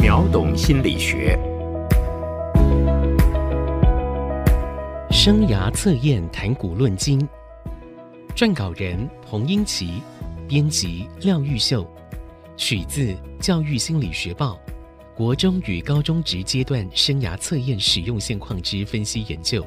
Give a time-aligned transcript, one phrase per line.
[0.00, 1.36] 秒懂心理学。
[5.10, 7.20] 生涯测验谈古论今，
[8.36, 10.00] 撰稿人彭英奇，
[10.46, 11.84] 编辑廖玉秀，
[12.56, 14.60] 取自《教育心理学报》
[15.16, 19.66] 国中与高中职阶段生涯测验使用现况之分析研究。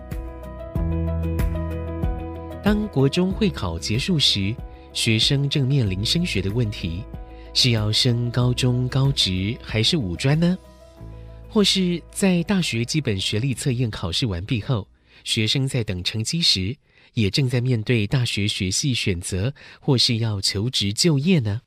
[2.64, 4.56] 当国中会考结束时，
[4.94, 7.04] 学生正面临升学的问题：
[7.54, 10.58] 是要升高中、高职，还是五专呢？
[11.50, 14.88] 或是在大学基本学历测验考试完毕后，
[15.26, 16.76] 学生在等成绩时，
[17.14, 21.62] 也正在面对大学学系选择，或是要求职就业呢？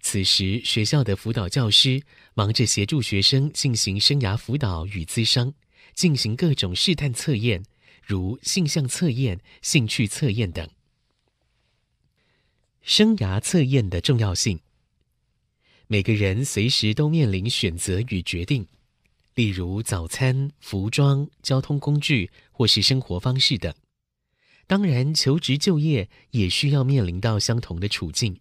[0.00, 2.02] 此时，学校的辅导教师
[2.34, 5.52] 忙着协助学生进行生涯辅导与咨商，
[5.94, 7.64] 进行各种试探测验，
[8.04, 10.68] 如性向测验、兴趣测验等。
[12.86, 14.60] 生涯测验的重要性，
[15.86, 18.66] 每个人随时都面临选择与决定，
[19.34, 23.72] 例如早餐、服装、交通工具或是生活方式等。
[24.66, 28.38] 当然，求职就业也需要面临到相同的处境。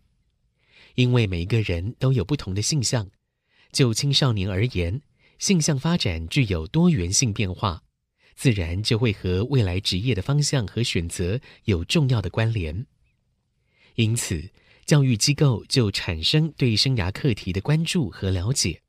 [0.96, 3.10] 因为每个人都有不同的性向，
[3.72, 5.02] 就青少年而言，
[5.40, 7.82] 性向发展具有多元性变化，
[8.36, 12.86] 自然就会和未来职业的方向和选择有重要的关联。
[13.96, 14.50] 因此，
[14.86, 18.82] 教育机构就产生对生涯课题的关注和了解，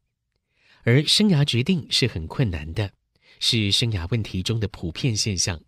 [0.83, 2.93] 而生涯决定是很困难的，
[3.39, 5.61] 是生涯问题中的普遍现象。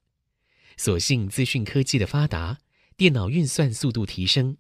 [0.77, 2.59] 所幸资讯科技的发达，
[2.97, 4.57] 电脑运算速度提升。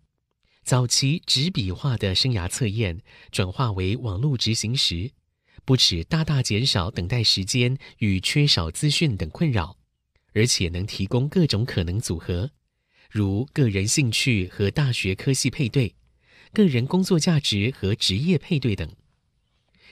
[0.63, 5.13] 早期纸笔画的生涯测验转化为网络执行时，
[5.65, 9.77] 不止大大减少等待时间与缺少资讯等困扰，
[10.33, 12.51] 而且能提供各种可能组合，
[13.17, 15.95] 如个人兴趣和大学科系配对、
[16.53, 18.87] 个人工作价值和职业配对等。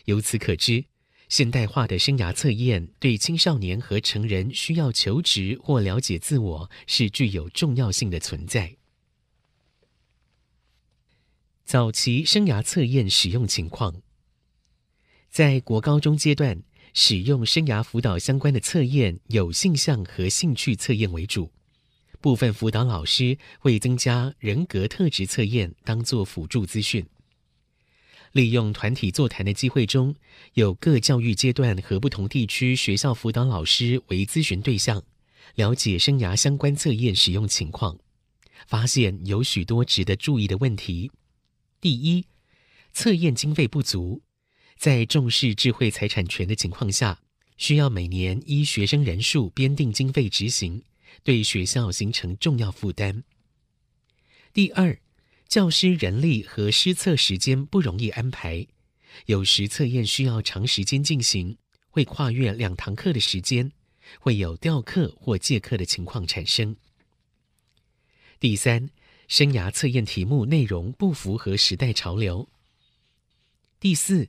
[0.04, 0.84] 由此可知，
[1.30, 8.76] 现代化的生涯测验对青少年和成人需要求职或了解自我是具有重要性的存在。
[11.64, 14.02] 早期生涯测验使用情况，
[15.30, 16.62] 在国高中阶段，
[16.92, 21.50] 使用生涯辅导相关的测验有性向和兴趣测验为主，
[22.24, 27.04] 部分辅导老师会增加人格特质测验当做辅助资讯。
[28.32, 30.16] 利用团体座谈的机会中，
[30.54, 35.02] 有各教育阶段和不同地区学校辅导老师为咨询对象，
[35.56, 37.98] 了解生涯相关测验使用情况，
[38.66, 41.10] 发现有许多值得注意的问题。
[41.78, 42.24] 第一，
[42.94, 44.22] 测验经费不足，
[44.78, 47.20] 在重视智慧财产权的情况下，
[47.58, 50.82] 需要每年依学生人数编定经费执行，
[51.22, 53.22] 对学校形成重要负担。
[54.52, 54.98] 第二，
[55.46, 58.66] 教师人力和师测时间不容易安排，
[59.26, 61.56] 有时测验需要长时间进行，
[61.90, 63.72] 会跨越两堂课的时间，
[64.18, 66.76] 会有调课或借课的情况产生。
[68.40, 68.90] 第三。
[69.26, 72.46] 生涯测验题目内容不符合时代潮流。
[73.80, 74.28] 第四，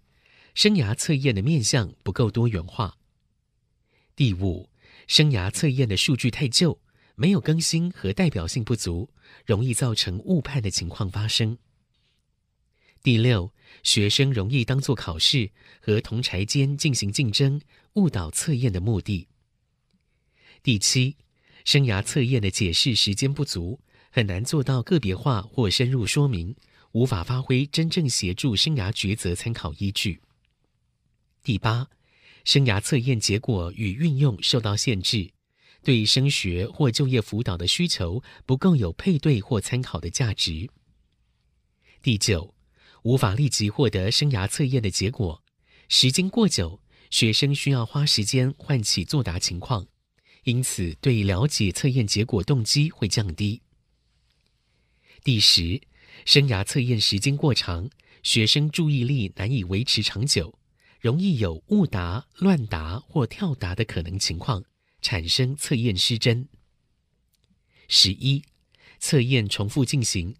[0.53, 2.97] 生涯测验的面向不够多元化。
[4.15, 4.69] 第五，
[5.07, 6.79] 生涯测验的数据太旧，
[7.15, 9.09] 没有更新和代表性不足，
[9.45, 11.57] 容易造成误判的情况发生。
[13.03, 17.61] 第六，学生容易当做考试和同柴间进行竞争，
[17.93, 19.27] 误导测验的目的。
[20.63, 21.17] 第七，
[21.63, 23.79] 生涯测验的解释时间不足。
[24.11, 26.55] 很难做到个别化或深入说明，
[26.93, 30.21] 无法发挥真正协助生涯抉择参考依据。
[31.43, 31.89] 第八，
[32.45, 35.31] 生涯测验结果与运用受到限制，
[35.83, 40.69] 对升学或就业辅导的需求不够有配对或参考的价值。
[42.01, 42.55] 第九，
[43.01, 45.43] 无法立即获得生涯测验的结果，
[45.89, 46.79] 时间过久，
[47.09, 49.87] 学生需要花时间唤起作答情况，
[50.43, 53.63] 因此对了解测验结果动机会降低。
[55.23, 55.81] 第十，
[56.25, 57.89] 生涯测验时间过长，
[58.21, 60.59] 学生注意力难以维持长久，
[61.05, 64.63] 容易有误答、乱答或跳答的可能情况，
[65.03, 66.49] 产生测验失真。
[67.87, 68.41] 十一，
[68.97, 70.35] 测验重复进行，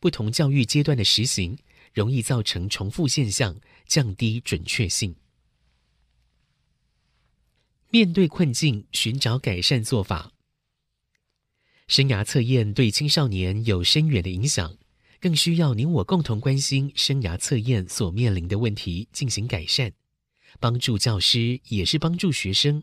[0.00, 1.56] 不同教育阶段的实行，
[1.94, 5.14] 容易造成重复现象，降低准确性。
[7.90, 10.32] 面对困境，寻找改善做法。
[11.86, 14.76] 生涯测验对青少年有深远的影响，
[15.20, 19.92] 更需要您我共同关心生涯测验所面临的问题进行改善，
[20.60, 22.82] 帮助教师也是帮助学生，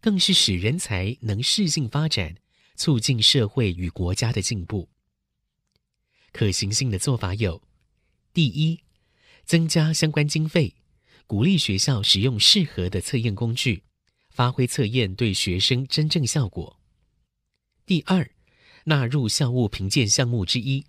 [0.00, 2.36] 更是使人才能适性发展，
[2.74, 4.88] 促进社会与国家的进步。
[6.32, 7.62] 可行性的做法有：
[8.32, 8.80] 第一，
[9.44, 10.74] 增加相关经费，
[11.26, 13.82] 鼓励学校使用适合的测验工具，
[14.30, 16.80] 发挥测验对学生真正效果。
[17.84, 18.30] 第二，
[18.84, 20.86] 纳入校务评鉴项目之一，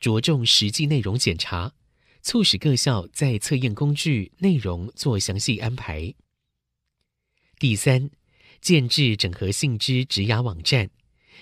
[0.00, 1.74] 着重实际内容检查，
[2.28, 6.12] 促使各校在测验工具内容做详细安排。
[7.58, 8.10] 第三，
[8.60, 10.90] 建制整合性之职涯网站，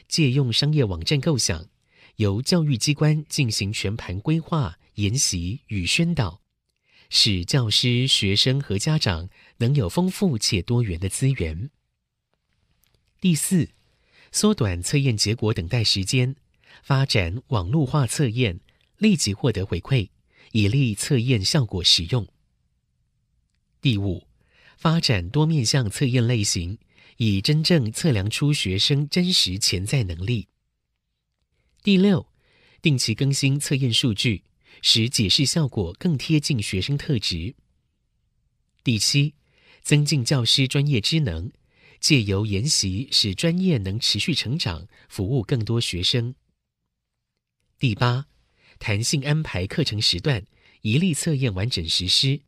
[0.06, 1.68] 借用商业网站构想，
[2.18, 6.40] 由教育机关进行全盘规划、研习与宣导，
[7.10, 11.68] 使教师、学生和家长能有丰富且多元的资源。
[13.20, 13.70] 第四。
[14.30, 16.36] 缩短测验结果等待时间，
[16.84, 18.60] 发展网络化测验，
[18.98, 20.10] 立即获得回馈，
[20.56, 22.26] 以利测验效果实用。
[23.82, 24.26] 第五，
[24.78, 26.78] 发展多面向测验类型，
[27.18, 30.48] 以真正测量出学生真实潜在能力。
[31.82, 32.26] 第六，
[32.80, 34.44] 定期更新测验数据，
[34.80, 37.54] 使解释效果更贴近学生特质。
[38.82, 39.34] 第七，
[39.82, 41.52] 增进教师专业知能。
[42.00, 46.34] 借由研习，使专业能持续成长，服务更多学生。
[47.78, 48.26] 第八，
[48.78, 50.44] 弹性安排课程时段，
[50.82, 52.40] 一例测验完整实施，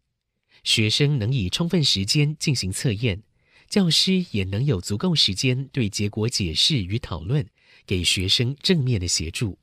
[0.65, 3.23] 学生能以充分时间进行测验，
[3.69, 7.47] 教师也能有足够时间对结果解释与讨论，
[7.87, 9.59] 给学生正面的协助。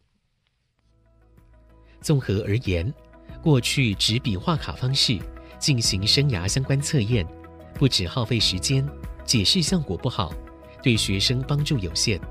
[2.02, 2.94] 综合而言，
[3.42, 5.20] 过去纸笔画卡方式
[5.60, 7.26] 进行生涯相关测验，
[7.74, 8.88] 不止耗费时间。
[9.26, 10.32] 解释效果不好，
[10.84, 12.22] 对学生帮助有限。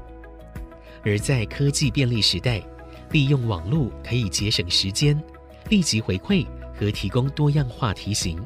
[1.04, 2.62] 而在科技便利时代，
[3.14, 5.16] 利用网络可以节省时间、
[5.68, 6.44] 立即回馈
[6.76, 8.44] 和提供多样化题型，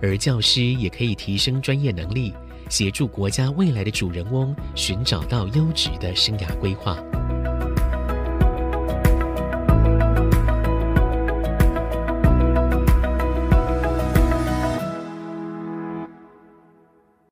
[0.00, 2.32] 而教师也可以提升专业能力，
[2.70, 6.96] 协助国家未来的主人翁寻找到优质的生涯规划。